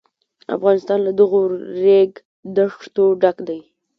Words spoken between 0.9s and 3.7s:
له دغو ریګ دښتو ډک دی.